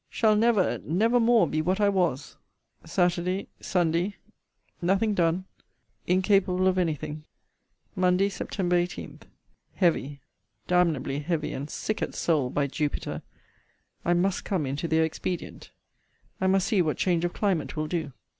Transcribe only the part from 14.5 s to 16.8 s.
into their expedient. I must